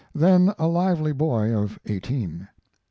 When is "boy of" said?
1.13-1.77